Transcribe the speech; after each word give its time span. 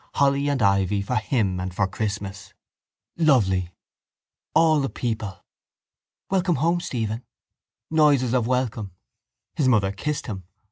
Holly 0.15 0.47
and 0.49 0.63
ivy 0.63 1.03
for 1.03 1.17
him 1.17 1.59
and 1.59 1.71
for 1.71 1.85
Christmas. 1.85 2.55
Lovely... 3.17 3.69
All 4.55 4.79
the 4.79 4.89
people. 4.89 5.45
Welcome 6.31 6.55
home, 6.55 6.81
Stephen! 6.81 7.21
Noises 7.91 8.33
of 8.33 8.47
welcome. 8.47 8.93
His 9.53 9.67
mother 9.67 9.91
kissed 9.91 10.25
him. 10.25 10.45